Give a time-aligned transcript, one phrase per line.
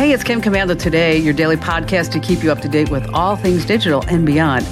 [0.00, 3.06] Hey, it's Kim Komando today, your daily podcast to keep you up to date with
[3.12, 4.64] all things digital and beyond.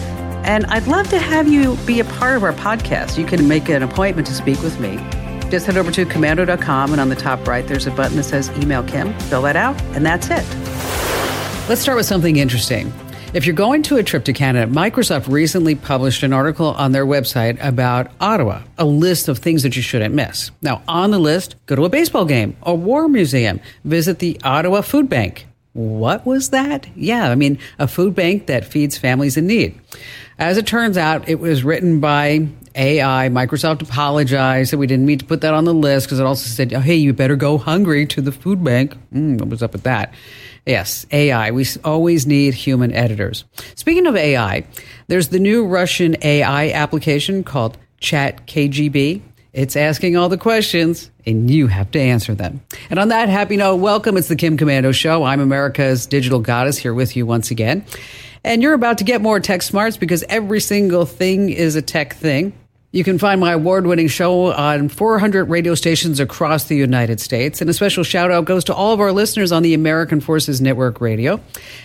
[0.47, 3.19] And I'd love to have you be a part of our podcast.
[3.19, 4.97] You can make an appointment to speak with me.
[5.51, 8.49] Just head over to komando.com, and on the top right, there's a button that says
[8.57, 9.13] Email Kim.
[9.25, 10.47] Fill that out, and that's it.
[11.69, 12.91] Let's start with something interesting.
[13.35, 17.05] If you're going to a trip to Canada, Microsoft recently published an article on their
[17.05, 20.51] website about Ottawa, a list of things that you shouldn't miss.
[20.63, 24.81] Now, on the list, go to a baseball game, a war museum, visit the Ottawa
[24.81, 25.47] Food Bank.
[25.75, 26.89] What was that?
[26.97, 29.79] Yeah, I mean, a food bank that feeds families in need.
[30.39, 33.29] As it turns out, it was written by AI.
[33.29, 36.49] Microsoft apologized that we didn't mean to put that on the list because it also
[36.49, 38.97] said, oh, hey, you better go hungry to the food bank.
[39.13, 40.15] Mm, what was up with that?
[40.69, 41.51] Yes, AI.
[41.51, 43.47] We always need human editors.
[43.75, 44.67] Speaking of AI,
[45.07, 49.23] there's the new Russian AI application called Chat KGB.
[49.55, 52.61] It's asking all the questions, and you have to answer them.
[52.91, 54.19] And on that happy note, welcome.
[54.19, 55.25] It's the Kim Komando Show.
[55.25, 57.83] I'm America's digital goddess here with you once again.
[58.45, 62.15] And you're about to get more tech smarts because every single thing is a tech
[62.15, 62.53] thing.
[62.91, 67.61] You can find my award winning show on 400 radio stations across the United States.
[67.61, 70.63] And a special shout out goes to all of our listeners on the American Forces
[70.63, 71.39] Network Radio.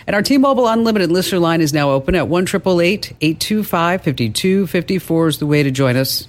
[0.06, 5.38] And our T Mobile Unlimited listener line is now open at 1 825 5254 is
[5.40, 6.26] the way to join us.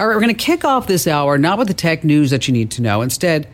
[0.00, 2.48] All right, we're going to kick off this hour not with the tech news that
[2.48, 3.02] you need to know.
[3.02, 3.46] Instead,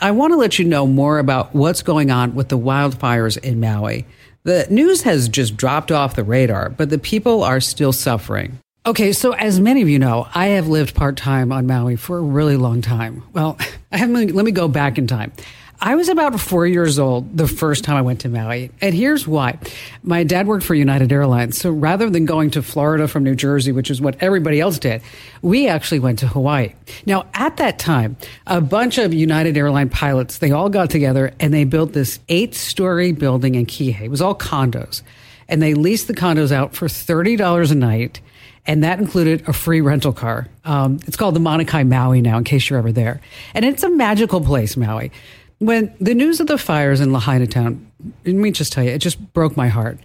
[0.00, 3.60] I want to let you know more about what's going on with the wildfires in
[3.60, 4.04] Maui.
[4.42, 8.58] The news has just dropped off the radar, but the people are still suffering.
[8.88, 12.16] Okay, so as many of you know, I have lived part time on Maui for
[12.16, 13.22] a really long time.
[13.34, 13.58] Well,
[13.92, 15.30] I have, let me go back in time.
[15.78, 18.70] I was about four years old the first time I went to Maui.
[18.80, 19.58] And here's why.
[20.02, 21.58] My dad worked for United Airlines.
[21.58, 25.02] So rather than going to Florida from New Jersey, which is what everybody else did,
[25.42, 26.72] we actually went to Hawaii.
[27.04, 28.16] Now, at that time,
[28.46, 32.54] a bunch of United Airline pilots, they all got together and they built this eight
[32.54, 34.04] story building in Kihei.
[34.04, 35.02] It was all condos.
[35.46, 38.22] And they leased the condos out for $30 a night
[38.68, 40.46] and that included a free rental car.
[40.66, 43.20] Um, it's called the Kea Maui now, in case you're ever there.
[43.54, 45.10] And it's a magical place, Maui.
[45.58, 47.90] When the news of the fires in Lahaina town,
[48.26, 49.98] let me just tell you, it just broke my heart.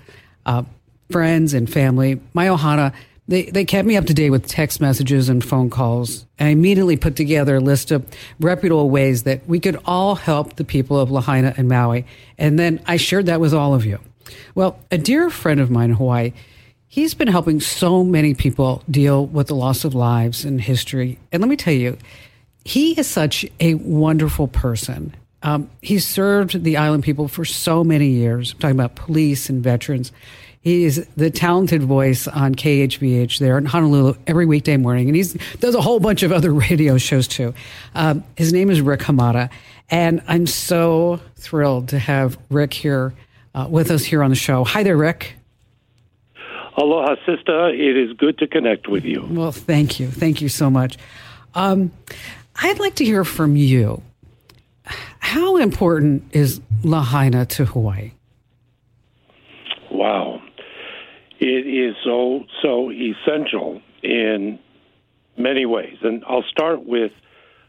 [0.46, 0.64] Uh,
[1.12, 2.94] friends and family, my ohana,
[3.28, 6.26] they, they kept me up to date with text messages and phone calls.
[6.40, 8.06] And I immediately put together a list of
[8.40, 12.06] reputable ways that we could all help the people of Lahaina and Maui.
[12.38, 14.00] And then I shared that with all of you.
[14.56, 16.34] Well, a dear friend of mine in Hawaii,
[16.94, 21.18] He's been helping so many people deal with the loss of lives and history.
[21.32, 21.98] And let me tell you,
[22.66, 25.16] he is such a wonderful person.
[25.42, 28.54] Um, he's served the island people for so many years.
[28.54, 30.12] I'm talking about police and veterans.
[30.62, 35.24] He is the talented voice on KHVH there in Honolulu every weekday morning, and he
[35.58, 37.56] does a whole bunch of other radio shows too.
[37.96, 39.50] Um, his name is Rick Hamada,
[39.90, 43.16] and I'm so thrilled to have Rick here
[43.56, 44.64] uh, with us here on the show.
[44.64, 45.38] Hi there, Rick.
[46.78, 47.70] Aloha, sister.
[47.70, 49.28] It is good to connect with you.
[49.30, 50.08] Well, thank you.
[50.10, 50.98] Thank you so much.
[51.54, 51.92] Um,
[52.56, 54.02] I'd like to hear from you.
[55.20, 58.12] How important is Lahaina to Hawaii?
[59.92, 60.42] Wow.
[61.40, 64.60] It is so, so essential in
[65.38, 65.98] many ways.
[66.02, 67.12] And I'll start with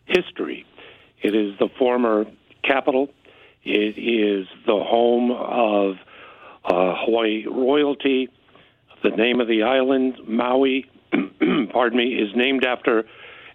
[0.07, 0.67] history.
[1.23, 2.25] It is the former
[2.63, 3.09] capital,
[3.63, 5.97] it is the home of
[6.65, 8.29] uh, Hawaii royalty.
[9.05, 10.87] The name of the island, Maui,
[11.73, 13.05] pardon me, is named after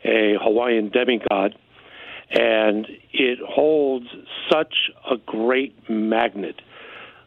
[0.06, 1.58] a Hawaiian demigod,
[2.30, 4.06] and it holds
[4.50, 6.62] such a great magnet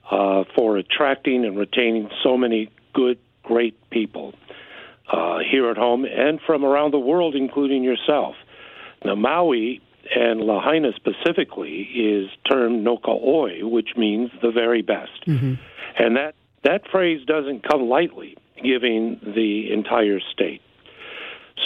[0.09, 4.35] uh, for attracting and retaining so many good, great people
[5.13, 8.37] uh, here at home and from around the world, including yourself.
[9.05, 9.81] Now, Maui
[10.15, 15.27] and Lahaina specifically is termed No Ka Oi, which means the very best.
[15.27, 15.55] Mm-hmm.
[15.99, 20.63] And that that phrase doesn't come lightly, giving the entire state.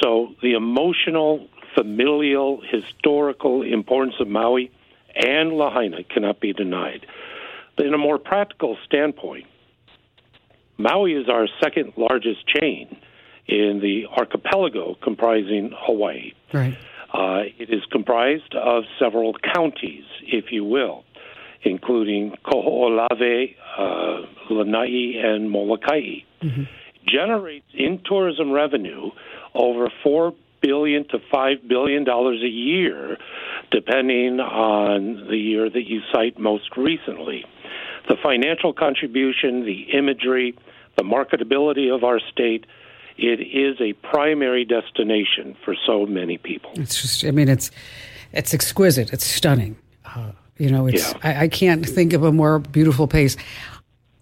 [0.02, 4.70] So the emotional, familial, historical importance of Maui
[5.14, 7.06] and Lahaina cannot be denied.
[7.76, 9.46] But in a more practical standpoint,
[10.78, 12.96] Maui is our second largest chain
[13.46, 16.32] in the archipelago comprising Hawaii.
[16.52, 16.76] Right.
[17.12, 21.04] Uh, it is comprised of several counties, if you will
[21.66, 26.62] including Kaho'olawe, uh, Lanai, and Molokai, mm-hmm.
[27.06, 29.10] generates in tourism revenue
[29.54, 33.16] over four billion to five billion dollars a year,
[33.70, 37.44] depending on the year that you cite most recently.
[38.08, 40.56] The financial contribution, the imagery,
[40.96, 42.64] the marketability of our state,
[43.18, 46.70] it is a primary destination for so many people.
[46.74, 47.70] It's just, I mean, it's
[48.32, 49.12] it's exquisite.
[49.12, 49.76] It's stunning.
[50.58, 51.18] You know, it's yeah.
[51.22, 53.36] I, I, can't think of a more beautiful place.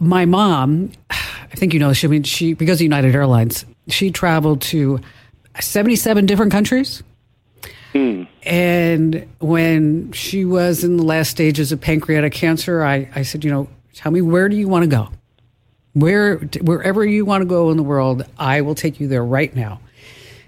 [0.01, 4.11] My mom, I think you know, she I mean she because of United Airlines, she
[4.11, 5.01] traveled to
[5.61, 7.03] seventy seven different countries.
[7.93, 8.25] Hmm.
[8.43, 13.53] And when she was in the last stages of pancreatic cancer, I, I said, you
[13.53, 15.11] know, tell me where do you want to go?
[15.93, 19.55] Where wherever you want to go in the world, I will take you there right
[19.55, 19.81] now.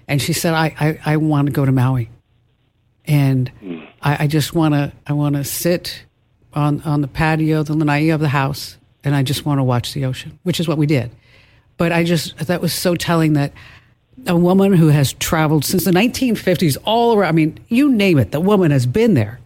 [0.09, 2.09] And she said, I, I, I want to go to Maui.
[3.05, 3.76] And hmm.
[4.01, 6.03] I, I, just want to I want to sit
[6.53, 9.93] on on the patio, the lanai of the house, and I just want to watch
[9.93, 11.11] the ocean, which is what we did.
[11.77, 13.53] But I just that was so telling that
[14.25, 17.29] a woman who has traveled since the 1950s all around.
[17.29, 19.39] I mean, you name it, the woman has been there.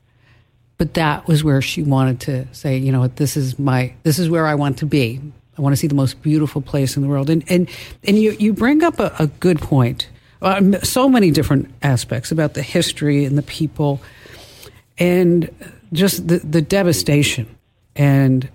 [0.78, 4.30] But that was where she wanted to say, you know, this is my this is
[4.30, 5.22] where I want to be.
[5.56, 7.30] I want to see the most beautiful place in the world.
[7.30, 7.70] And and
[8.04, 10.10] and you you bring up a, a good point.
[10.42, 14.02] Uh, so many different aspects about the history and the people,
[14.98, 15.50] and
[15.94, 17.56] just the the devastation.
[17.96, 18.50] And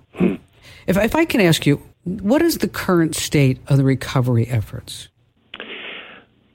[0.87, 5.09] if if I can ask you, what is the current state of the recovery efforts?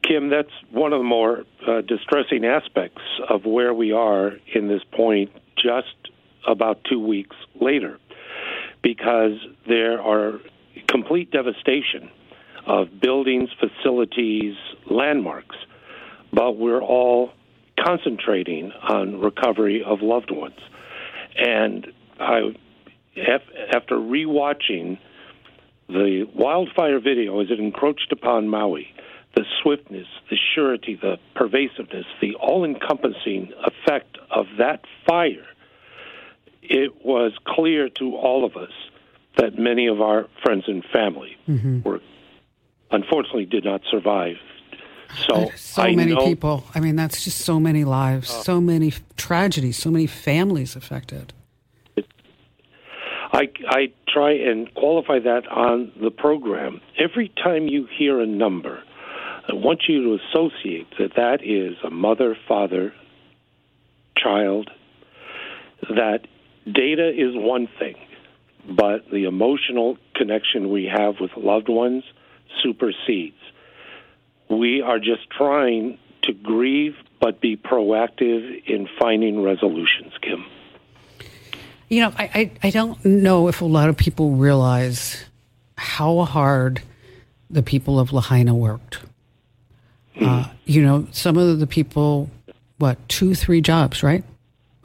[0.04, 4.81] Kim, that's one of the more uh, distressing aspects of where we are in this
[4.92, 5.95] point just
[6.48, 8.00] about two weeks later,
[8.81, 9.38] because
[9.68, 10.39] there are
[10.88, 12.10] complete devastation
[12.66, 14.56] of buildings, facilities,
[14.89, 15.56] landmarks,
[16.34, 17.31] but we're all
[17.83, 20.60] concentrating on recovery of loved ones.
[21.36, 21.88] And
[22.19, 22.56] I,
[23.74, 25.00] after rewatching
[25.88, 28.88] the wildfire video as it encroached upon Maui,
[29.36, 35.48] the swiftness, the surety, the pervasiveness, the all encompassing effect of that fire,
[36.62, 38.72] it was clear to all of us
[39.38, 41.81] that many of our friends and family mm-hmm.
[41.81, 42.01] were
[42.92, 44.36] unfortunately did not survive.
[45.18, 46.63] So, so I many know, people.
[46.74, 51.34] I mean, that's just so many lives, uh, so many tragedies, so many families affected.
[51.96, 52.08] It,
[53.34, 56.81] I, I try and qualify that on the program.
[56.98, 58.84] Every time you hear a number,
[59.48, 62.94] I want you to associate that that is a mother, father,
[64.18, 64.69] child,
[65.90, 66.28] that
[66.66, 67.96] data is one thing,
[68.69, 72.04] but the emotional connection we have with loved ones
[72.62, 73.40] supersedes.
[74.51, 80.45] We are just trying to grieve but be proactive in finding resolutions, Kim.
[81.88, 85.24] You know, I, I, I don't know if a lot of people realize
[85.77, 86.81] how hard
[87.50, 89.00] the people of Lahaina worked.
[90.19, 92.30] Uh, you know, some of the people,
[92.77, 94.24] what two, three jobs, right?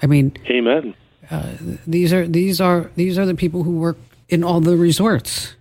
[0.03, 0.95] I mean, amen.
[1.31, 1.53] Uh,
[1.87, 3.99] these are these are these are the people who work
[4.29, 5.57] in all the resorts.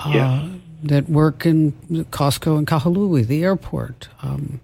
[0.00, 0.48] Uh, yeah.
[0.82, 1.72] That work in
[2.10, 4.60] Costco and Kahului, the airport, um,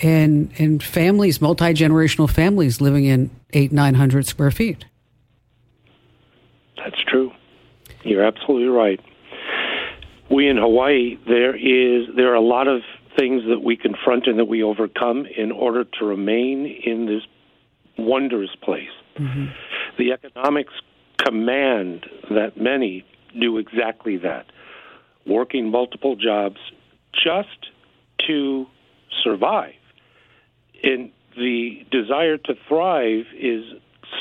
[0.00, 4.86] and and families, multi generational families living in eight nine hundred square feet.
[6.76, 7.32] That's true.
[8.02, 9.00] You're absolutely right
[10.30, 12.82] we in Hawaii, there is there are a lot of
[13.16, 17.22] things that we confront and that we overcome in order to remain in this
[17.96, 18.88] wondrous place.
[19.16, 19.46] Mm-hmm.
[19.98, 20.72] The economics
[21.24, 23.04] command that many
[23.38, 24.46] do exactly that,
[25.26, 26.58] working multiple jobs
[27.12, 27.70] just
[28.26, 28.66] to
[29.22, 29.74] survive.
[30.82, 33.64] And the desire to thrive is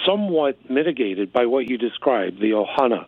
[0.06, 3.06] somewhat mitigated by what you described the ohana,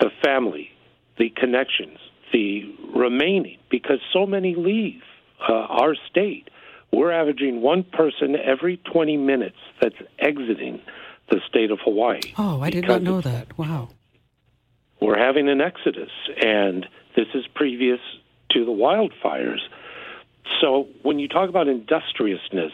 [0.00, 0.70] the family,
[1.18, 1.98] the connections,
[2.32, 5.02] the remaining, because so many leave
[5.48, 6.48] uh, our state.
[6.92, 10.80] We're averaging one person every 20 minutes that's exiting
[11.30, 12.20] the state of Hawaii.
[12.38, 13.56] Oh, I did not know that.
[13.58, 13.88] Wow.
[15.04, 16.08] We're having an exodus,
[16.42, 18.00] and this is previous
[18.52, 19.58] to the wildfires.
[20.62, 22.72] So when you talk about industriousness,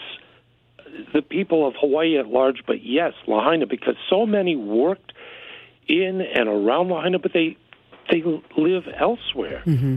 [1.13, 5.13] the people of Hawaii at large, but yes, Lahaina, because so many worked
[5.89, 7.57] in and around Lahaina, but they
[8.13, 8.23] they
[8.57, 9.65] live elsewhere.
[9.67, 9.97] Mm-hmm.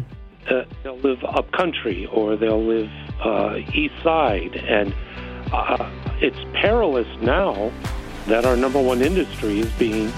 [0.50, 2.90] Uh, they'll live up country or they'll live
[3.24, 4.92] uh, east side, and
[5.54, 5.88] uh,
[6.20, 7.72] it's perilous now
[8.25, 10.12] that our number one industry is being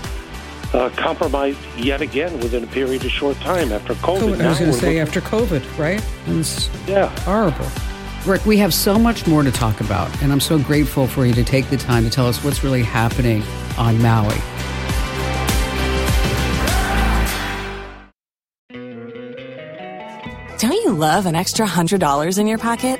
[0.76, 4.42] uh, compromised yet again within a period of short time after COVID.
[4.42, 6.04] I was going to say after COVID, right?
[6.28, 7.68] It's yeah, horrible.
[8.26, 11.34] Rick, we have so much more to talk about, and I'm so grateful for you
[11.34, 13.44] to take the time to tell us what's really happening
[13.78, 14.36] on Maui.
[20.58, 23.00] Don't you love an extra $100 in your pocket?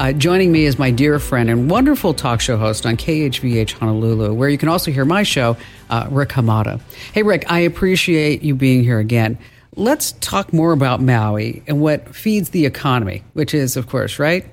[0.00, 4.32] uh, joining me is my dear friend and wonderful talk show host on KHVH Honolulu,
[4.32, 5.58] where you can also hear my show,
[5.90, 6.80] uh, Rick Hamada.
[7.12, 9.38] Hey, Rick, I appreciate you being here again.
[9.76, 14.46] Let's talk more about Maui and what feeds the economy, which is, of course, right?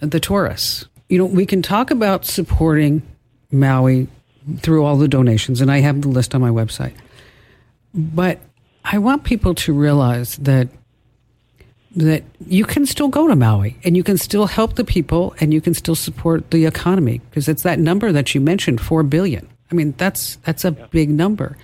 [0.00, 0.86] The tourists.
[1.10, 3.02] You know, we can talk about supporting
[3.52, 4.08] Maui
[4.60, 6.94] through all the donations, and I have the list on my website.
[7.92, 8.38] But
[8.82, 10.68] I want people to realize that
[11.96, 15.52] that you can still go to Maui and you can still help the people and
[15.52, 19.48] you can still support the economy because it's that number that you mentioned, four billion.
[19.72, 20.86] I mean, that's that's a yeah.
[20.90, 21.56] big number.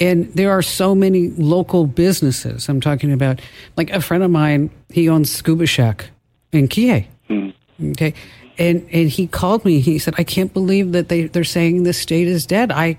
[0.00, 2.68] And there are so many local businesses.
[2.68, 3.40] I'm talking about
[3.76, 6.10] like a friend of mine, he owns Scuba Shack
[6.52, 7.06] in Kihei.
[7.28, 7.54] Mm.
[7.92, 8.12] Okay.
[8.58, 9.78] And and he called me.
[9.78, 12.72] He said, I can't believe that they, they're saying the state is dead.
[12.72, 12.98] I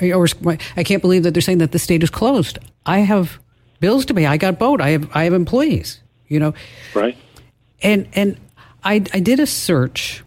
[0.00, 0.28] or
[0.76, 2.58] I can't believe that they're saying that the state is closed.
[2.86, 3.40] I have
[3.80, 4.26] bills to pay.
[4.26, 4.80] I got boat.
[4.80, 6.54] I have I have employees you know?
[6.94, 7.16] Right.
[7.82, 8.38] And, and
[8.82, 10.24] I, I did a search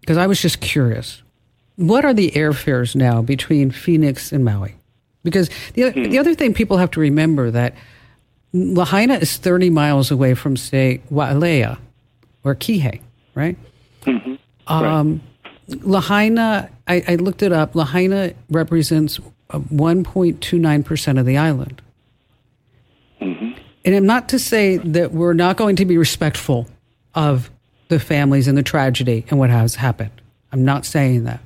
[0.00, 1.22] because I was just curious.
[1.76, 4.76] What are the airfares now between Phoenix and Maui?
[5.22, 6.04] Because the, hmm.
[6.04, 7.74] the other thing people have to remember that
[8.52, 11.78] Lahaina is 30 miles away from, say, Wailea
[12.44, 13.00] or Kihei,
[13.34, 13.58] right?
[14.02, 14.34] Mm-hmm.
[14.66, 15.20] Um,
[15.68, 15.84] right.
[15.84, 17.74] Lahaina, I, I, looked it up.
[17.74, 19.18] Lahaina represents
[19.50, 21.82] 1.29% of the island.
[23.86, 26.66] And I'm not to say that we're not going to be respectful
[27.14, 27.50] of
[27.88, 30.20] the families and the tragedy and what has happened.
[30.52, 31.40] I'm not saying that.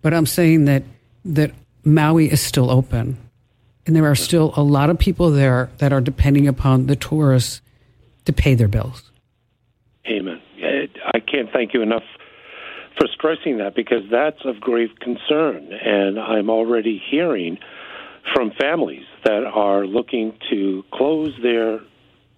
[0.00, 0.84] But I'm saying that
[1.24, 1.50] that
[1.84, 3.18] Maui is still open.
[3.84, 7.60] And there are still a lot of people there that are depending upon the tourists
[8.26, 9.10] to pay their bills.
[10.06, 10.40] Amen.
[10.62, 12.04] Uh, I can't thank you enough
[12.96, 15.72] for stressing that because that's of grave concern.
[15.72, 17.58] And I'm already hearing
[18.34, 21.80] from families that are looking to close their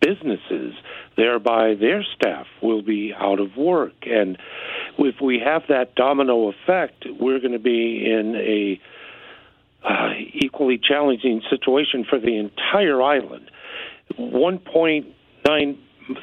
[0.00, 0.75] businesses,
[1.16, 3.95] thereby their staff will be out of work.
[4.07, 4.38] And
[4.99, 8.80] if we have that domino effect, we're going to be in a
[9.87, 13.50] uh, equally challenging situation for the entire island.
[14.18, 15.78] 1.9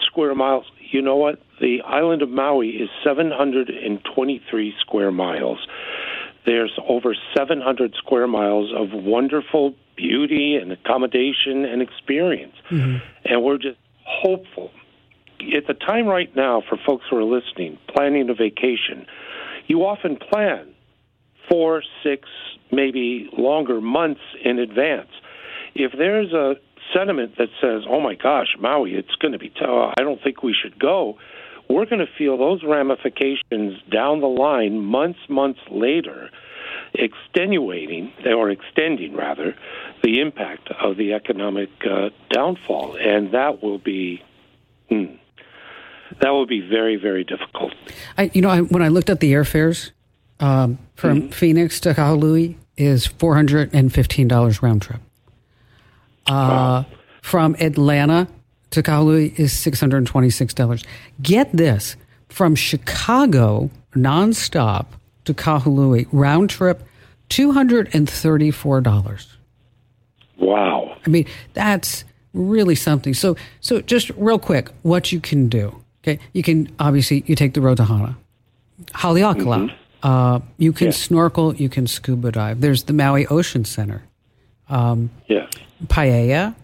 [0.06, 0.66] square miles.
[0.92, 1.40] You know what?
[1.60, 5.60] The island of Maui is 723 square miles.
[6.46, 12.56] There's over 700 square miles of wonderful beauty and accommodation and experience.
[12.70, 12.98] Mm-hmm.
[13.26, 14.72] And we're just hopeful.
[15.56, 19.06] At the time right now, for folks who are listening, planning a vacation,
[19.68, 20.74] you often plan
[21.50, 22.28] four, six,
[22.72, 25.10] maybe longer months in advance.
[25.74, 26.56] If there's a
[26.94, 30.44] sentiment that says, oh my gosh, Maui, it's going to be tough, I don't think
[30.44, 31.18] we should go,
[31.70, 36.30] we're going to feel those ramifications down the line, months, months later,
[36.94, 39.56] extenuating or extending rather
[40.04, 44.24] the impact of the economic uh, downfall, and that will be.
[44.90, 45.16] Hmm,
[46.22, 47.74] that will be very, very difficult.
[48.18, 49.92] I, you know, I, when I looked at the airfares
[50.40, 51.30] um, from mm-hmm.
[51.30, 55.02] Phoenix to Kahului, is four hundred and fifteen dollars round trip.
[56.28, 56.86] Uh, wow.
[57.22, 58.28] From Atlanta
[58.76, 60.86] to Kahului is $626.
[61.22, 61.96] Get this
[62.30, 64.86] from Chicago nonstop
[65.26, 66.84] to Kahului, round trip,
[67.30, 69.28] $234.
[70.38, 70.98] Wow.
[71.06, 72.04] I mean, that's
[72.34, 73.14] really something.
[73.14, 75.82] So, so just real quick, what you can do.
[76.04, 76.20] Okay.
[76.34, 78.18] You can obviously, you take the road to Hana.
[78.92, 79.70] Haleakala.
[79.70, 79.76] Mm-hmm.
[80.04, 82.62] Uh, you can snorkel, you can scuba dive.
[82.62, 84.04] There's the Maui Ocean Center.
[84.70, 85.52] Um, yes.
[85.88, 86.56] Paia,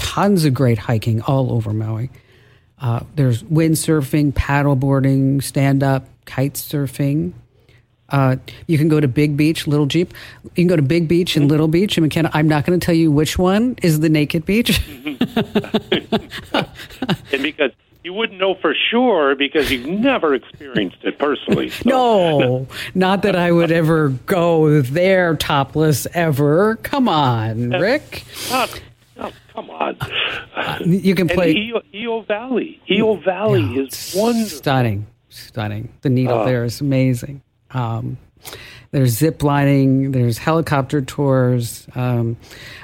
[0.00, 2.10] tons of great hiking all over Maui.
[2.80, 7.34] Uh, there's windsurfing, paddleboarding, stand up, kite surfing.
[8.08, 10.14] Uh, you can go to Big Beach, Little Jeep.
[10.42, 12.30] You can go to Big Beach and Little Beach in Makena.
[12.32, 14.80] I'm not going to tell you which one is the naked beach.
[15.04, 15.18] and
[17.42, 21.68] because you wouldn't know for sure because you've never experienced it personally.
[21.70, 21.88] So.
[21.88, 26.76] No, not that I would ever go there topless ever.
[26.76, 28.24] Come on, Rick.
[28.50, 28.80] Not,
[29.20, 29.96] Oh, come on.
[30.86, 32.80] you can play Iao, Iao, Valley.
[32.88, 34.58] Iao Valley yeah, is wonderful.
[34.58, 35.92] Stunning, stunning.
[36.00, 36.44] The needle oh.
[36.44, 37.42] there is amazing.
[37.70, 38.16] Um,
[38.90, 40.12] there's zip lining.
[40.12, 41.86] There's helicopter tours.
[41.94, 42.36] Um,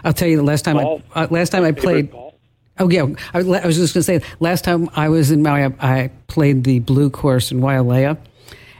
[0.04, 1.02] I'll tell you the last time ball.
[1.14, 2.10] I uh, last time I played.
[2.10, 2.34] Ball.
[2.78, 5.64] Oh yeah, I, I was just going to say last time I was in Maui,
[5.64, 8.18] I, I played the blue course in Wailea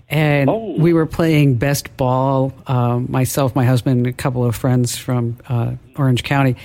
[0.09, 0.75] and oh.
[0.79, 2.53] we were playing best ball.
[2.67, 6.57] Um, myself, my husband, a couple of friends from uh, Orange County,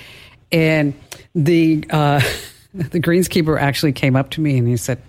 [0.52, 0.94] and
[1.34, 2.20] the uh,
[2.74, 5.00] the greenskeeper actually came up to me and he said,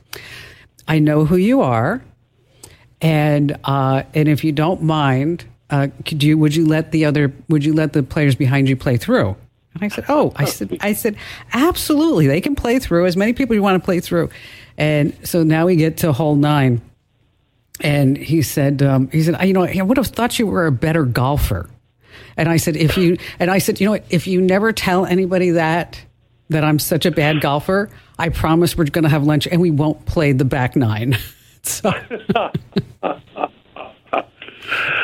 [0.87, 2.01] "I know who you are,
[3.01, 7.33] and uh, and if you don't mind, uh, could you would you let the other
[7.49, 9.35] would you let the players behind you play through?
[9.73, 11.15] And I said, oh, I said, I said,
[11.51, 14.29] absolutely, they can play through as many people you want to play through.
[14.77, 16.79] And so now we get to hole nine,
[17.79, 20.71] and he said, um, he said, you know, I would have thought you were a
[20.71, 21.69] better golfer.
[22.37, 25.05] And I said, if you, and I said, you know what, if you never tell
[25.05, 25.99] anybody that,
[26.49, 29.71] that I'm such a bad golfer, I promise we're going to have lunch and we
[29.71, 31.17] won't play the back nine.
[31.63, 31.91] so.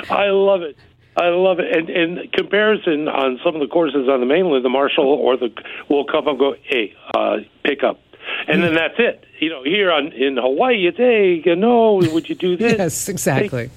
[0.10, 0.78] I love it.
[1.18, 1.76] I love it.
[1.76, 5.50] And in comparison on some of the courses on the mainland, the marshal or the
[5.90, 8.00] will come and go, hey, uh, pick up.
[8.48, 9.26] And then that's it.
[9.40, 12.74] You know, here on in Hawaii, it's hey, no, would you do this?
[12.78, 13.70] yes, exactly.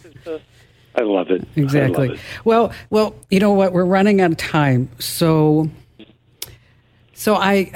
[0.95, 1.47] I love it.
[1.57, 2.09] Exactly.
[2.09, 2.23] Love it.
[2.45, 3.73] Well, well, you know what?
[3.73, 5.71] We're running out of time, so
[7.15, 7.73] so I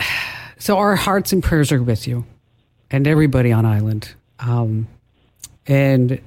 [0.59, 2.27] so our hearts and prayers are with you
[2.91, 4.15] and everybody on island.
[4.39, 4.89] Um,
[5.67, 6.21] and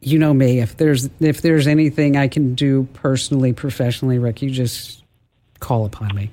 [0.00, 0.60] you know me.
[0.60, 5.04] If there's if there's anything I can do personally, professionally, Rick, you just
[5.60, 6.30] call upon me.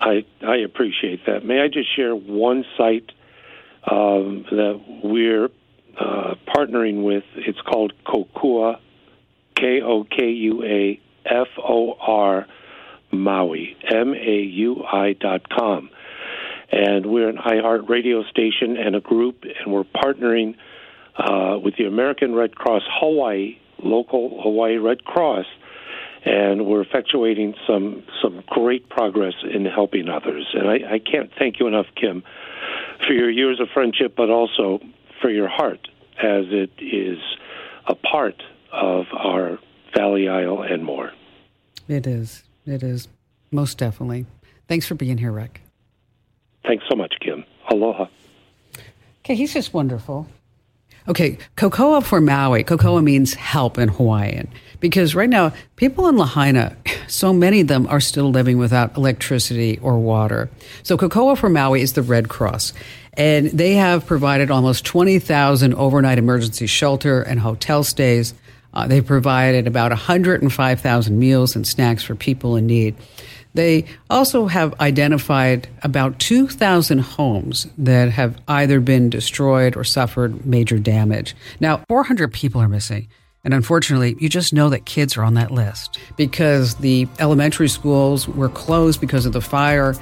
[0.00, 1.44] I I appreciate that.
[1.44, 3.12] May I just share one site
[3.90, 5.48] um, that we're
[5.98, 7.24] uh, partnering with?
[7.36, 8.78] It's called Kokua,
[9.54, 12.46] K O K U A F O R
[13.12, 15.90] Maui, M A U I dot com.
[16.70, 20.56] And we're an iHeart radio station and a group, and we're partnering
[21.16, 25.46] uh, with the American Red Cross Hawaii, local Hawaii Red Cross,
[26.24, 30.46] and we're effectuating some some great progress in helping others.
[30.54, 32.24] And I, I can't thank you enough, Kim,
[33.06, 34.80] for your years of friendship, but also
[35.20, 37.18] for your heart, as it is
[37.86, 38.42] a part
[38.72, 39.58] of our
[39.96, 41.12] Valley Isle and more.
[41.88, 42.42] It is.
[42.66, 43.08] It is.
[43.50, 44.26] Most definitely.
[44.68, 45.62] Thanks for being here, Rick.
[46.64, 47.44] Thanks so much, Kim.
[47.70, 48.06] Aloha.
[49.20, 50.26] Okay, he's just wonderful.
[51.08, 52.64] Okay, Kokua for Maui.
[52.64, 54.48] Kokua means help in Hawaiian
[54.80, 56.76] because right now, people in Lahaina,
[57.08, 60.50] so many of them are still living without electricity or water.
[60.82, 62.72] So, Kokua for Maui is the Red Cross,
[63.14, 68.34] and they have provided almost 20,000 overnight emergency shelter and hotel stays.
[68.74, 72.94] Uh, they provided about 105,000 meals and snacks for people in need.
[73.56, 80.78] They also have identified about 2,000 homes that have either been destroyed or suffered major
[80.78, 81.34] damage.
[81.58, 83.08] Now, 400 people are missing.
[83.46, 88.26] And unfortunately, you just know that kids are on that list because the elementary schools
[88.26, 89.94] were closed because of the fire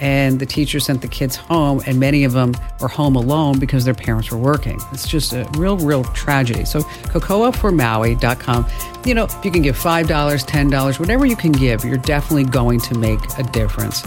[0.00, 3.84] and the teacher sent the kids home, and many of them were home alone because
[3.84, 4.80] their parents were working.
[4.92, 6.64] It's just a real, real tragedy.
[6.64, 8.66] So, kokuaformaui.com,
[9.04, 12.80] you know, if you can give $5, $10, whatever you can give, you're definitely going
[12.80, 14.02] to make a difference.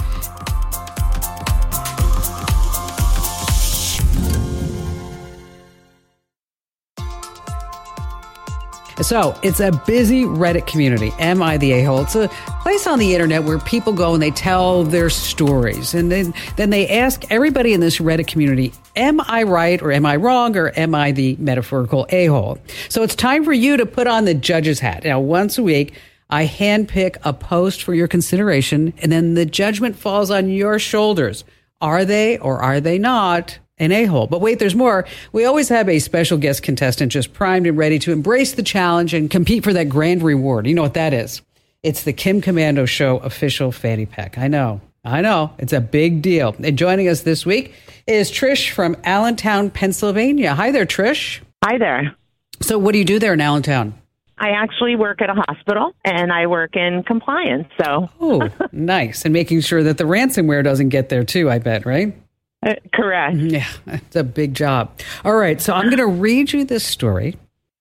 [9.01, 11.11] So it's a busy Reddit community.
[11.19, 11.99] Am I the a-hole?
[11.99, 12.29] It's a
[12.61, 15.93] place on the internet where people go and they tell their stories.
[15.93, 20.05] And then, then they ask everybody in this Reddit community, am I right or am
[20.05, 22.57] I wrong or am I the metaphorical a-hole?
[22.89, 25.03] So it's time for you to put on the judge's hat.
[25.03, 25.93] Now, once a week,
[26.29, 31.43] I handpick a post for your consideration and then the judgment falls on your shoulders.
[31.81, 34.27] Are they or are they not an a hole.
[34.27, 35.05] But wait, there's more.
[35.31, 39.13] We always have a special guest contestant just primed and ready to embrace the challenge
[39.13, 40.67] and compete for that grand reward.
[40.67, 41.41] You know what that is?
[41.83, 44.37] It's the Kim Komando Show official fanny pack.
[44.37, 44.81] I know.
[45.03, 45.53] I know.
[45.59, 46.55] It's a big deal.
[46.63, 47.75] And joining us this week
[48.07, 50.55] is Trish from Allentown, Pennsylvania.
[50.55, 51.41] Hi there, Trish.
[51.63, 52.15] Hi there.
[52.61, 53.93] So, what do you do there in Allentown?
[54.37, 57.67] I actually work at a hospital and I work in compliance.
[57.81, 59.23] So, oh, nice.
[59.23, 62.15] And making sure that the ransomware doesn't get there too, I bet, right?
[62.65, 63.37] Uh, correct.
[63.39, 64.91] Yeah, it's a big job.
[65.23, 67.37] All right, so I'm going to read you this story,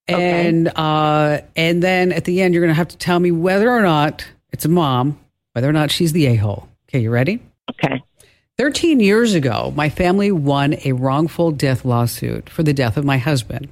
[0.06, 0.74] and Okay.
[0.76, 3.82] uh, and then at the end you're going to have to tell me whether or
[3.82, 5.18] not it's a mom,
[5.52, 6.68] whether or not she's the a hole.
[6.88, 7.40] Okay, you ready?
[7.70, 8.02] Okay.
[8.56, 13.18] 13 years ago, my family won a wrongful death lawsuit for the death of my
[13.18, 13.68] husband.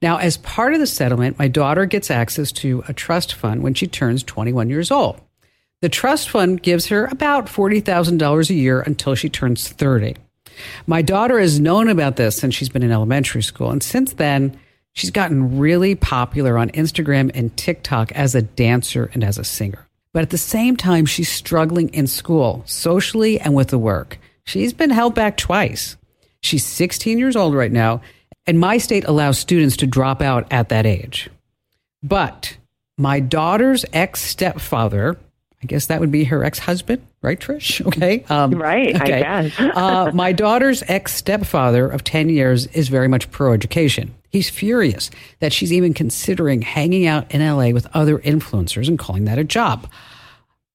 [0.00, 3.74] Now, as part of the settlement, my daughter gets access to a trust fund when
[3.74, 5.20] she turns 21 years old.
[5.82, 10.14] The trust fund gives her about $40,000 a year until she turns 30.
[10.86, 13.70] My daughter has known about this since she's been in elementary school.
[13.70, 14.58] And since then,
[14.92, 19.86] she's gotten really popular on Instagram and TikTok as a dancer and as a singer.
[20.12, 24.18] But at the same time, she's struggling in school, socially, and with the work.
[24.44, 25.96] She's been held back twice.
[26.42, 28.02] She's 16 years old right now,
[28.46, 31.30] and my state allows students to drop out at that age.
[32.02, 32.56] But
[32.98, 35.16] my daughter's ex stepfather,
[35.62, 37.84] I guess that would be her ex husband, right, Trish?
[37.92, 38.24] Okay.
[38.28, 39.52] Um, Right, I guess.
[39.58, 44.14] uh, my daughter's ex stepfather of 10 years is very much pro education.
[44.30, 49.24] He's furious that she's even considering hanging out in LA with other influencers and calling
[49.24, 49.88] that a job.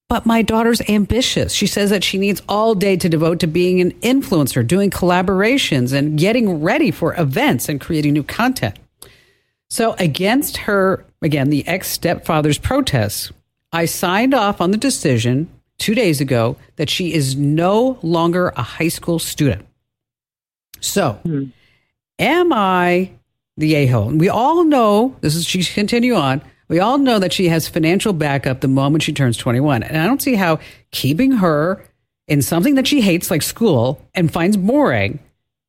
[0.10, 1.52] But my daughter's ambitious.
[1.52, 5.92] She says that she needs all day to devote to being an influencer, doing collaborations,
[5.92, 8.80] and getting ready for events and creating new content.
[9.70, 13.34] So, against her, again, the ex stepfather's protests,
[13.74, 18.62] I signed off on the decision two days ago that she is no longer a
[18.62, 19.66] high school student.
[20.80, 21.20] So,
[22.20, 23.12] am I
[23.58, 24.10] the a hole?
[24.10, 26.42] We all know this is, she continue on.
[26.70, 29.84] We all know that she has financial backup the moment she turns 21.
[29.84, 30.60] And I don't see how
[30.92, 31.84] keeping her
[32.28, 35.20] in something that she hates, like school, and finds boring,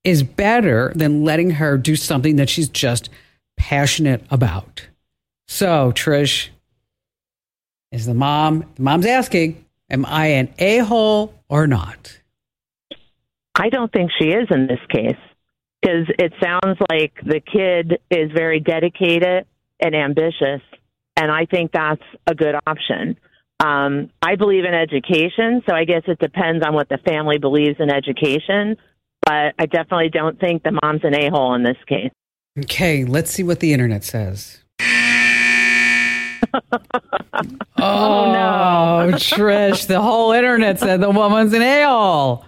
[0.03, 3.09] is better than letting her do something that she's just
[3.57, 4.87] passionate about.
[5.47, 6.49] So, Trish,
[7.93, 12.21] is the mom, the mom's asking, am I an a hole or not?
[13.55, 15.19] I don't think she is in this case
[15.81, 19.47] because it sounds like the kid is very dedicated
[19.81, 20.63] and ambitious,
[21.17, 23.17] and I think that's a good option.
[23.61, 27.77] Um, I believe in education, so I guess it depends on what the family believes
[27.81, 28.77] in education,
[29.27, 32.11] but I definitely don't think the mom's an a hole in this case.
[32.61, 34.63] Okay, let's see what the internet says.
[37.79, 39.17] oh, no.
[39.17, 42.45] Trish, the whole internet said the woman's an a-hole.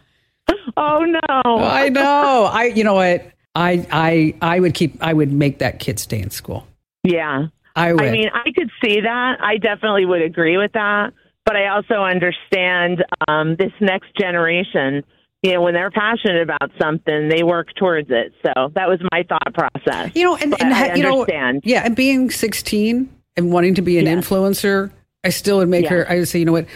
[0.76, 1.58] Oh no!
[1.58, 2.48] I know.
[2.50, 3.30] I you know what?
[3.54, 6.66] I I I would keep I would make that kid stay in school.
[7.04, 8.04] Yeah, I would.
[8.04, 9.38] I mean, I could see that.
[9.40, 11.12] I definitely would agree with that.
[11.44, 15.02] But I also understand um, this next generation.
[15.42, 18.34] You know, when they're passionate about something, they work towards it.
[18.44, 20.14] So that was my thought process.
[20.14, 21.26] you know, and, and I you know,
[21.64, 24.24] yeah, and being 16 and wanting to be an Yes.
[24.26, 24.90] influencer,
[25.24, 25.90] I still would make Yes.
[25.90, 26.66] her I would say, you know what?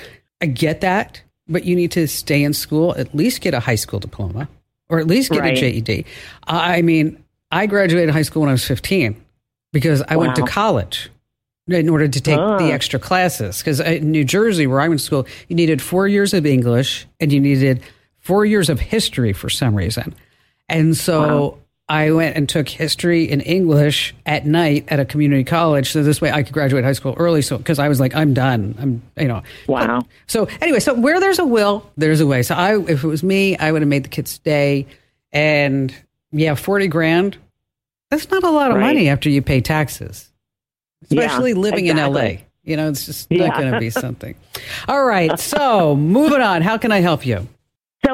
[0.41, 3.75] I get that, but you need to stay in school, at least get a high
[3.75, 4.49] school diploma
[4.89, 5.57] or at least get Right.
[5.57, 6.05] a GED.
[6.47, 7.19] I mean,
[7.51, 9.17] I graduated high school when I was 15
[9.73, 11.11] because I went to college
[11.69, 13.59] in order to take the extra classes.
[13.59, 17.07] Because in New Jersey, where I went to school, you needed four years of English
[17.21, 17.81] and you needed
[18.21, 20.15] four years of history for some reason.
[20.69, 25.91] And so I went and took history and English at night at a community college.
[25.93, 27.43] So this way I could graduate high school early.
[27.43, 28.75] So, because I was like, I'm done.
[28.81, 29.43] I'm, you know.
[29.69, 30.07] Wow.
[30.27, 32.43] So anyway, so where there's a will, there's a way.
[32.43, 34.87] So I, if it was me, I would have made the kids stay.
[35.31, 35.95] And
[36.33, 37.37] yeah, 40 grand,
[38.11, 38.87] that's not a lot of Right.
[38.95, 40.31] money after you pay taxes,
[41.11, 41.99] Yeah, especially living in.
[41.99, 42.37] LA.
[42.63, 43.49] You know, it's just Yeah.
[43.49, 44.35] not going to be something.
[44.89, 45.39] All right.
[45.39, 46.63] So moving on.
[46.63, 47.47] How can I help you?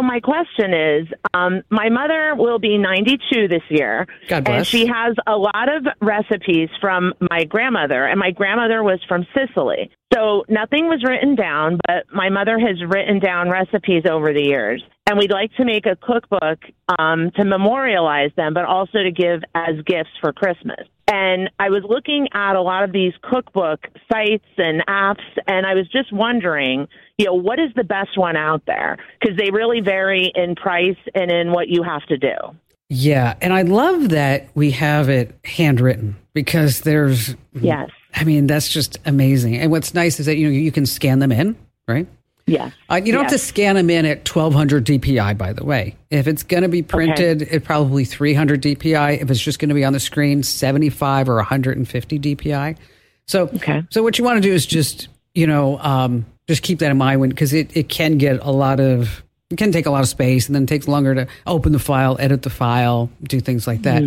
[0.01, 4.57] So my question is, um, my mother will be 92 this year, God bless.
[4.57, 9.27] and she has a lot of recipes from my grandmother, and my grandmother was from
[9.35, 9.91] Sicily.
[10.13, 14.83] So nothing was written down, but my mother has written down recipes over the years,
[15.07, 16.59] and we'd like to make a cookbook
[16.99, 20.81] um, to memorialize them, but also to give as gifts for Christmas.
[21.07, 25.75] And I was looking at a lot of these cookbook sites and apps, and I
[25.75, 28.97] was just wondering, you know, what is the best one out there?
[29.21, 32.35] Because they really vary in price and in what you have to do.
[32.89, 33.35] Yeah.
[33.41, 37.91] And I love that we have it handwritten because there's, Yes.
[38.15, 39.57] I mean, that's just amazing.
[39.57, 42.07] And what's nice is that, you know, you can scan them in, right?
[42.47, 42.73] Yes.
[42.91, 45.95] Uh, you don't have to scan them in at 1200 DPI, by the way.
[46.11, 49.23] If it's going to be printed, it probably 300 DPI.
[49.23, 52.77] If it's just going to be on the screen, 75 or 150 DPI.
[53.27, 53.85] So, Okay.
[53.91, 56.99] so what you want to do is just, you know, um, just keep that in
[56.99, 60.09] mind because it, it can get a lot of, it can take a lot of
[60.09, 63.69] space and then it takes longer to open the file, edit the file, do things
[63.69, 64.03] like that.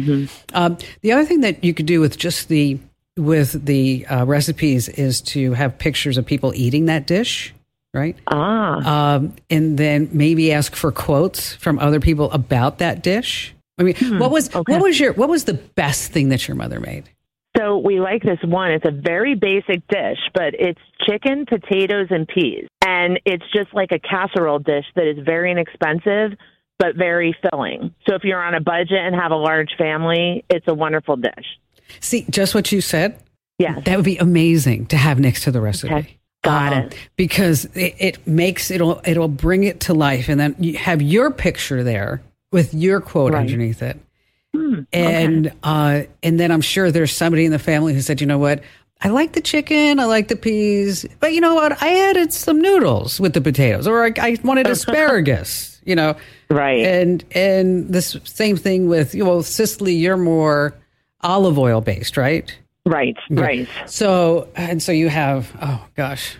[0.54, 2.78] Um, the other thing that you could do with just the,
[3.18, 7.54] with the uh, recipes is to have pictures of people eating that dish,
[7.94, 8.16] right?
[8.28, 9.16] Ah.
[9.16, 13.54] um, and then maybe ask for quotes from other people about that dish.
[13.78, 14.74] I mean, what was Hmm, okay.
[14.74, 17.10] what was your what was the best thing that your mother made?
[17.58, 18.72] So we like this one.
[18.72, 22.66] It's a very basic dish, but it's chicken, potatoes, and peas.
[22.84, 26.36] And it's just like a casserole dish that is very inexpensive,
[26.80, 27.94] but very filling.
[28.10, 31.46] So if you're on a budget and have a large family, it's a wonderful dish.
[32.00, 33.20] See, just what you said.
[33.60, 35.94] Yeah, That would be amazing to have next to the recipe.
[35.94, 36.18] Okay.
[36.44, 36.96] Got Um, it.
[37.16, 41.32] Because it, it makes it'll it'll bring it to life, and then you have your
[41.32, 43.42] picture there with your quote Right.
[43.42, 43.98] underneath it.
[44.54, 48.28] Hmm, and uh, and then I'm sure there's somebody in the family who said, you
[48.28, 48.62] know what,
[49.02, 52.60] I like the chicken, I like the peas, but you know what, I added some
[52.60, 54.68] noodles with the potatoes, or I, I wanted
[55.14, 56.16] asparagus, you know,
[56.50, 56.86] Right.
[56.86, 60.76] and and this same thing with you know Sicily, you're more
[61.24, 62.56] olive oil based, right?
[62.86, 63.16] Right.
[63.30, 63.68] Right.
[63.88, 66.36] So and so you have oh gosh,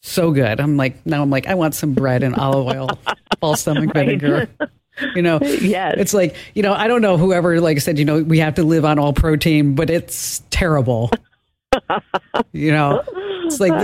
[0.00, 0.60] so good.
[0.60, 2.90] I'm like now I'm like I want some bread and olive oil,
[3.40, 4.06] balsamic Right.
[4.06, 4.48] vinegar.
[5.14, 5.94] You know, Yes.
[5.98, 8.62] It's like you know, I don't know whoever like said, you know, we have to
[8.64, 11.10] live on all protein, but it's terrible.
[12.52, 13.02] you know,
[13.44, 13.78] it's like Oh.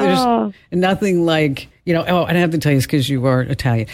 [0.50, 2.04] there's nothing like you know.
[2.06, 3.88] Oh, and I have to tell you this because you are Italian.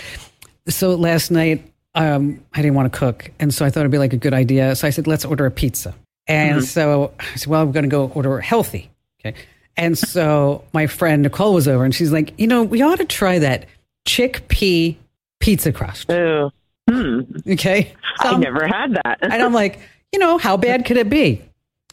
[0.68, 3.98] So last night, um, I didn't want to cook, and so I thought it'd be
[3.98, 4.76] like a good idea.
[4.76, 5.94] So I said, let's order a pizza.
[6.26, 8.90] And so I said, well, I'm going to go order healthy.
[9.24, 9.36] Okay.
[9.76, 13.04] And so my friend Nicole was over, and she's like, you know, we ought to
[13.04, 13.66] try that
[14.06, 14.96] chickpea
[15.40, 16.10] pizza crust.
[16.10, 16.50] Ooh.
[16.88, 17.20] Hmm.
[17.48, 17.92] Okay.
[18.22, 19.18] So I I'm- never had that.
[19.22, 19.78] and I'm like,
[20.12, 21.42] you know, how bad could it be?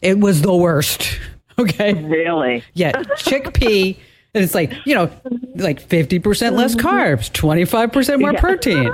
[0.02, 1.18] It was the worst.
[1.60, 1.92] Okay.
[1.92, 2.62] really?
[2.74, 2.92] Yeah.
[2.92, 3.96] Chickpea.
[4.32, 5.10] And it's like, you know,
[5.56, 8.38] like 50% less carbs, 25% more Yeah.
[8.40, 8.92] protein.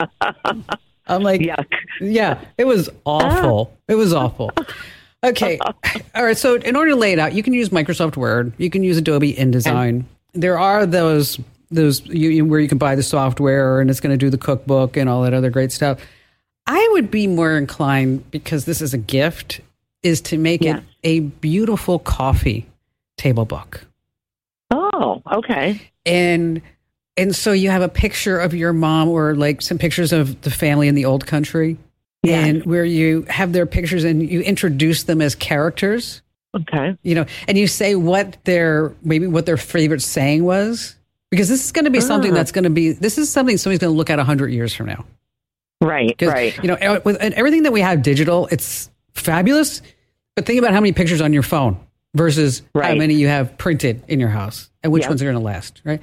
[1.06, 1.66] I'm like, Yuck.
[2.00, 3.70] yeah, it was awful.
[3.72, 3.76] Ah.
[3.88, 4.50] It was awful.
[5.24, 5.58] Okay.
[6.14, 6.36] All right.
[6.36, 8.52] So, in order to lay it out, you can use Microsoft Word.
[8.58, 10.04] You can use Adobe InDesign.
[10.34, 11.40] There are those
[11.70, 14.38] those you, you- where you can buy the software and it's going to do the
[14.38, 15.98] cookbook and all that other great stuff.
[16.68, 19.62] I would be more inclined because this is a gift
[20.04, 20.76] is to make Yeah.
[20.76, 22.66] it a beautiful coffee
[23.16, 23.84] table book.
[24.70, 25.80] Oh, okay.
[26.04, 26.60] And
[27.16, 30.50] and so you have a picture of your mom or like some pictures of the
[30.50, 31.76] family in the old country
[32.22, 32.44] Yeah.
[32.44, 36.22] and where you have their pictures and you introduce them as characters
[36.54, 36.96] Okay.
[37.02, 40.96] you know and you say what their maybe what their favorite saying was
[41.30, 42.34] because this is going to be something Ah.
[42.34, 44.86] that's going to be this is something somebody's going to look at 100 years from
[44.86, 45.04] now
[45.82, 46.56] Right, Right.
[46.62, 49.82] you know with and everything that we have digital it's fabulous
[50.34, 51.76] but think about how many pictures on your phone
[52.16, 55.10] versus how many you have printed in your house and which Yep.
[55.10, 56.00] ones are going to last right?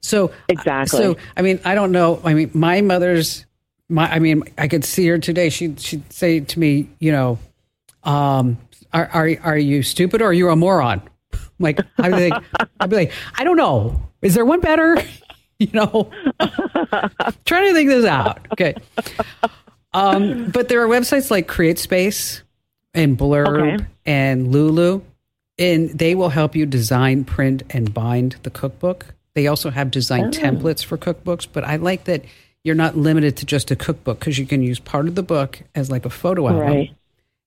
[0.00, 0.98] So Exactly.
[0.98, 2.20] so i mean i don't know.
[2.24, 3.44] I mean my mother's
[3.88, 5.48] my i mean i could see her today.
[5.50, 7.38] She she'd say to me you know
[8.04, 8.56] um
[8.92, 11.02] are are, are you stupid or are you a moron?
[11.34, 12.42] I'm like i'd be like
[12.80, 14.00] i'd be like i don't know.
[14.22, 14.96] Is there one better?
[15.58, 16.10] You know?
[17.46, 18.46] Trying to think this out.
[18.52, 18.74] Okay.
[19.94, 22.42] Um but there are websites like createspace
[22.92, 23.86] and blurb Okay.
[24.04, 25.00] and lulu
[25.58, 30.30] and they will help you design print and bind the cookbook they also have design
[30.30, 32.22] templates for cookbooks but i like that
[32.64, 35.60] you're not limited to just a cookbook because you can use part of the book
[35.74, 36.90] as like a photo album Right.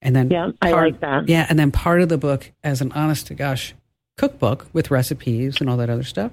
[0.01, 1.27] and then Yeah, I part- like that.
[1.29, 3.73] yeah and then part of the book as an honest to gosh
[4.17, 6.31] cookbook with recipes and all that other stuff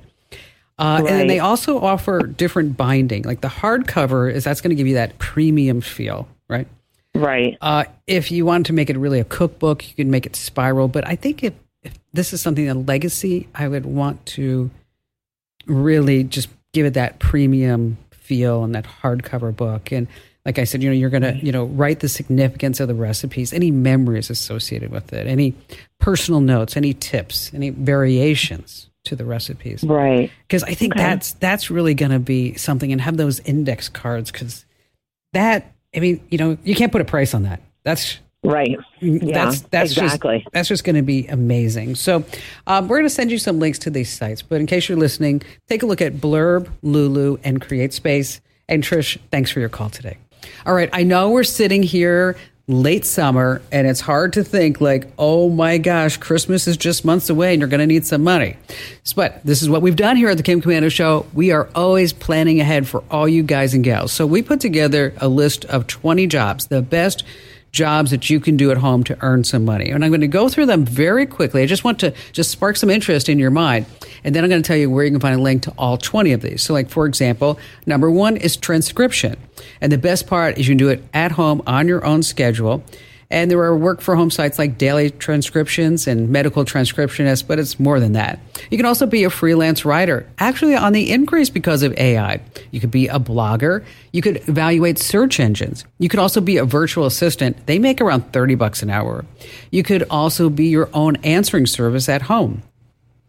[0.79, 4.75] uh, and then they also offer different binding like the hardcover is that's going to
[4.77, 6.67] give you that premium feel right
[7.15, 7.57] Right.
[7.63, 10.87] uh, if you wanted to make it really a cookbook, you can make it spiral.
[10.87, 11.55] But I think if,
[11.87, 14.71] if this is something a legacy, I would want to
[15.67, 19.93] really just give it that premium feel and that hardcover book.
[19.93, 20.07] And
[20.45, 23.53] like I said, you know, you're gonna you know write the significance of the recipes,
[23.53, 25.55] any memories associated with it, any
[25.99, 30.31] personal notes, any tips, any variations to the recipes Right.
[30.49, 31.03] because I think Okay.
[31.03, 34.65] that's that's really going to be something, and have those index cards because
[35.33, 37.61] that I mean, you know, you can't put a price on that.
[37.85, 38.79] That's Right.
[39.01, 39.33] Yeah.
[39.33, 40.39] that's that's exactly.
[40.39, 41.97] just that's just going to be amazing.
[41.97, 42.25] So
[42.67, 44.99] um, we're going to send you some links to these sites, but in case you're
[44.99, 48.41] listening, take a look at Blurb, Lulu, and CreateSpace.
[48.69, 50.17] And Trish, thanks for your call today.
[50.65, 52.37] All right, I know we're sitting here
[52.69, 57.31] late summer, and it's hard to think like, oh my gosh, Christmas is just months
[57.31, 58.57] away, and you're going to need some money.
[59.15, 61.27] But this is what we've done here at the Kim Komando Show.
[61.33, 64.13] We are always planning ahead for all you guys and gals.
[64.13, 67.25] So we put together a list of 20 jobs, the best
[67.77, 69.91] jobs that you can do at home to earn some money.
[69.91, 71.63] And I'm going to go through them very quickly.
[71.63, 73.87] I just want to just spark some interest in your mind.
[74.25, 75.99] And then I'm going to tell you where you can find a link to all
[75.99, 76.63] 20 of these.
[76.63, 79.37] So, like, for example, number one is transcription.
[79.81, 82.83] And the best part is you can do it at home on your own schedule.
[83.31, 87.81] And there are work for home sites like Daily Transcriptions and Medical Transcriptionists, but it's
[87.81, 88.39] more than that.
[88.71, 92.41] You can also be a freelance writer, actually on the increase because of AI.
[92.71, 93.85] You could be a blogger.
[94.13, 95.85] You could evaluate search engines.
[95.99, 97.67] You could also be a virtual assistant.
[97.67, 99.25] They make around 30 bucks an hour.
[99.71, 102.63] You could also be your own answering service at home.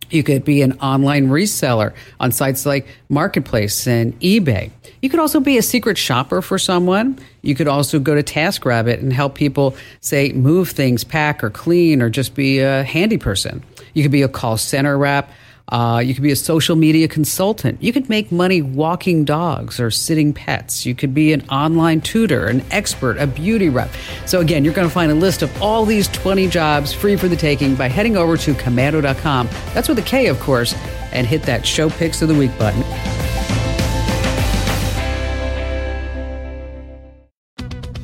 [0.10, 4.72] You could be an online reseller on sites like Marketplace and eBay.
[5.02, 7.20] You could also be a secret shopper for someone.
[7.42, 12.02] You could also go to TaskRabbit and help people, say, move things, pack or clean,
[12.02, 13.64] or just be a handy person.
[13.94, 15.30] You could be a call center rep.
[15.70, 17.82] Uh, you could be a social media consultant.
[17.84, 20.86] You could make money walking dogs or sitting pets.
[20.86, 23.90] You could be an online tutor, an expert, a beauty rep.
[24.26, 27.28] So, again, you're going to find a list of all these 20 jobs free for
[27.28, 29.50] the taking by heading over to komando.com.
[29.74, 30.74] That's with a K, of course,
[31.12, 32.84] and hit that show picks of the week button.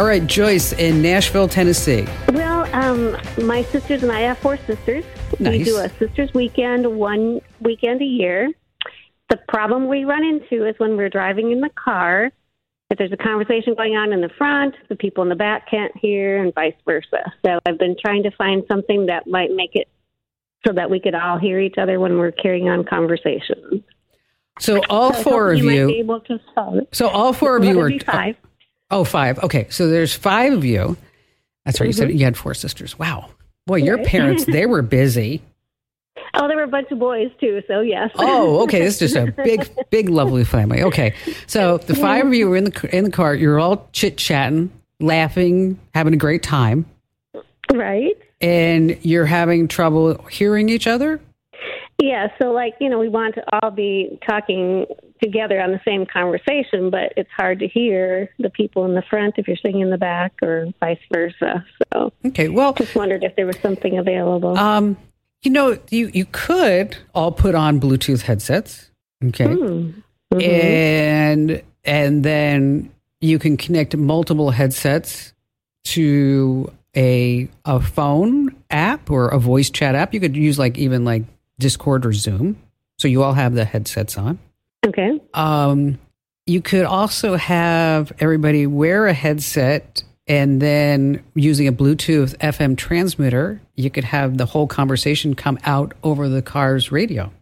[0.00, 2.06] All right, Joyce in Nashville, Tennessee.
[2.32, 5.04] Well, um, my sisters and I have four sisters.
[5.38, 5.58] Nice.
[5.58, 8.50] We do a sisters weekend one weekend a year.
[9.28, 12.32] The problem we run into is when we're driving in the car,
[12.88, 15.94] if there's a conversation going on in the front, the people in the back can't
[15.98, 17.30] hear, and vice versa.
[17.44, 19.86] So I've been trying to find something that might make it
[20.66, 23.82] so that we could all hear each other when we're carrying on conversations.
[24.60, 25.70] So all So four of you.
[25.70, 25.88] You.
[25.90, 26.88] able to solve it.
[26.92, 28.36] So all four of you are five.
[28.90, 29.38] Oh, five.
[29.40, 30.96] Okay, so there's five of you.
[31.64, 31.86] That's right.
[31.86, 31.98] You Mm-hmm.
[32.10, 32.98] said you had four sisters.
[32.98, 33.30] Wow,
[33.66, 35.42] boy, your parents they were busy.
[36.34, 37.60] Oh, there were a bunch of boys too.
[37.66, 38.10] So yes.
[38.14, 38.78] Oh, okay.
[38.80, 40.80] This is just a big, big, lovely family.
[40.84, 41.14] Okay,
[41.48, 43.34] so the five of you were in the in the car.
[43.34, 46.86] You're all chit chatting, laughing, having a great time,
[47.72, 48.16] right.
[48.40, 51.20] and you're having trouble hearing each other.
[52.00, 54.86] Yeah, so like, you know, we want to all be talking
[55.22, 59.34] together on the same conversation, but it's hard to hear the people in the front
[59.38, 61.64] if you're sitting in the back or vice versa.
[61.92, 64.56] So Okay, well, just wondered if there was something available.
[64.58, 64.96] um,
[65.42, 68.90] you know, you you could all put on Bluetooth headsets.
[69.24, 69.90] Okay, Hmm.
[70.40, 75.32] and and then you can connect multiple headsets
[75.84, 80.12] to a a phone app or a voice chat app.
[80.14, 81.22] You could use like even like
[81.58, 82.56] Discord or Zoom.
[82.98, 84.38] So you all have the headsets on.
[84.86, 85.20] Okay.
[85.34, 85.98] Um,
[86.46, 93.60] you could also have everybody wear a headset and then using a Bluetooth FM transmitter,
[93.74, 97.32] you could have the whole conversation come out over the car's radio.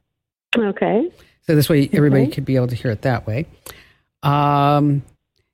[0.57, 1.11] Okay.
[1.42, 3.46] So this way, everybody could be able to hear it that way.
[4.22, 5.03] Um,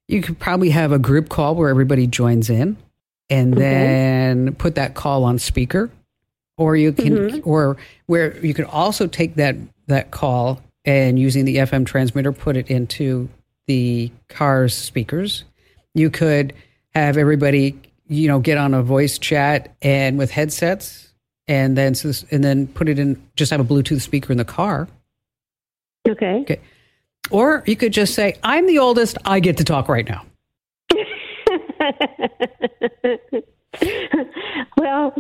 [0.07, 2.77] you could probably have a group call where everybody joins in,
[3.31, 5.91] and then put that call on speaker,
[6.57, 11.57] or you can, or where you could also take that that call and using the
[11.57, 13.29] FM transmitter, put it into
[13.67, 15.45] the car's speakers.
[15.95, 16.53] You could
[16.95, 21.13] have everybody, you know, get on a voice chat and with headsets,
[21.49, 23.23] and then so this- and then put it in.
[23.37, 24.89] Just have a Bluetooth speaker in the car.
[26.09, 26.41] Okay.
[26.41, 26.61] Okay.
[27.31, 30.27] Or you could just say, I'm the oldest, I get to talk right now.
[34.77, 35.15] well,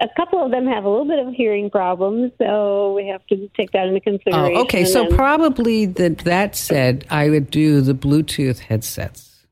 [0.00, 3.48] a couple of them have a little bit of hearing problems, so we have to
[3.56, 4.56] take that into consideration.
[4.56, 4.84] Oh, okay.
[4.84, 9.46] So and- probably that that said, I would do the Bluetooth headsets.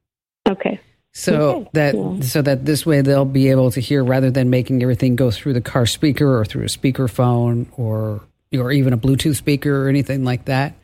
[0.48, 0.80] okay.
[1.16, 2.20] So Okay, that yeah.
[2.22, 5.52] so that this way they'll be able to hear rather than making everything go through
[5.52, 8.20] the car speaker or through a speakerphone or
[8.52, 10.74] or even a Bluetooth speaker or anything like that.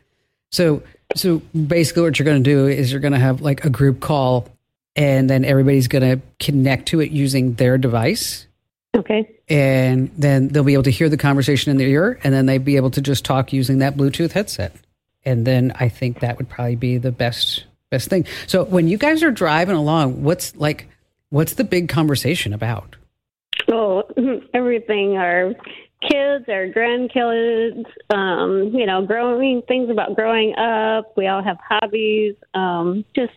[0.53, 0.83] So
[1.17, 3.99] so basically what you're going to do is you're going to have like a group
[3.99, 4.47] call
[4.95, 8.47] and then everybody's going to connect to it using their device
[8.95, 9.29] Okay.
[9.47, 12.65] and then they'll be able to hear the conversation in their ear and then they'd
[12.65, 14.75] be able to just talk using that bluetooth headset
[15.23, 18.97] and then i think that would probably be the best best thing so when you
[18.97, 20.87] guys are driving along what's like
[21.29, 22.95] what's the big conversation about
[23.69, 24.03] Oh,
[24.53, 25.17] everything.
[25.17, 25.53] Our
[26.09, 31.15] kids, our grandkids, um, you know, growing things about growing up.
[31.15, 32.35] We all have hobbies.
[32.53, 33.33] Um, just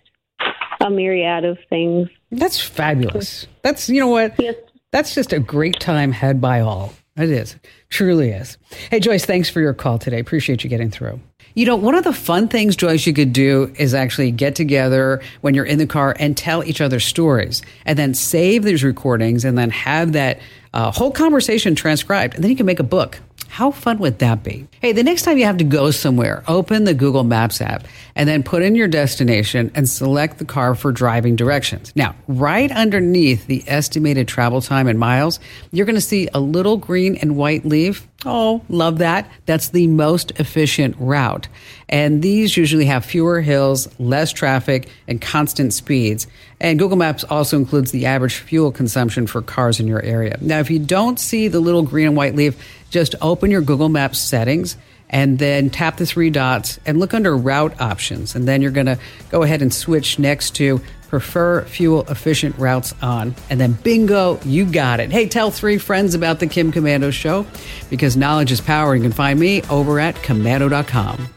[0.80, 2.08] a myriad of things.
[2.30, 3.46] that's fabulous.
[3.62, 4.34] That's you know what?
[4.38, 4.56] Yes.
[4.92, 6.92] that's just a great time had by all.
[7.16, 7.56] It is.
[7.90, 8.58] Truly is.
[8.90, 10.18] Hey joyce thanks for your call today.
[10.18, 11.20] Appreciate you getting through.
[11.54, 15.22] You know one of the fun things joyce you could do is actually get together
[15.40, 19.44] when you're in the car and tell each other stories and then save these recordings
[19.44, 20.40] and then have that
[20.72, 22.34] uh, whole conversation transcribed.
[22.34, 23.20] And then you can make a book
[23.54, 24.66] how fun would that be?
[24.80, 27.86] Hey, the next time you have to go somewhere, open the Google Maps app
[28.16, 31.92] and then put in your destination and select the car for driving directions.
[31.94, 35.38] Now, right underneath the estimated travel time in miles,
[35.70, 38.08] you're going to see a little green and white leaf.
[38.24, 39.30] Oh, love that.
[39.46, 41.48] That's the most efficient route.
[41.88, 46.26] And these usually have fewer hills, less traffic, and constant speeds.
[46.60, 50.38] And Google Maps also includes the average fuel consumption for cars in your area.
[50.40, 52.56] Now, if you don't see the little green and white leaf,
[52.90, 54.76] just open your Google Maps settings
[55.10, 58.34] and then tap the three dots and look under route options.
[58.34, 58.98] And then you're going to
[59.30, 60.80] go ahead and switch next to
[61.14, 63.36] prefer fuel efficient routes on.
[63.48, 65.12] And then bingo, you got it.
[65.12, 67.46] Hey, tell three friends about the Kim Komando Show
[67.88, 68.96] because knowledge is power.
[68.96, 71.28] You can find me over at komando.com.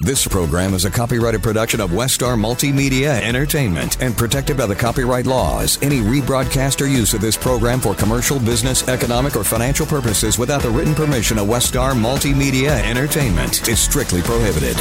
[0.00, 5.24] This program is a copyrighted production of WestStar Multimedia Entertainment and protected by the copyright
[5.24, 5.80] laws.
[5.80, 10.62] Any rebroadcast or use of this program for commercial, business, economic, or financial purposes without
[10.62, 14.76] the written permission of WestStar Multimedia Entertainment is strictly prohibited.